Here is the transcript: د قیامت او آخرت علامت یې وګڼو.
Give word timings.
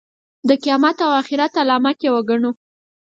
د 0.47 0.49
قیامت 0.63 0.97
او 1.05 1.11
آخرت 1.21 1.53
علامت 1.61 1.97
یې 2.05 2.11
وګڼو. 2.15 2.51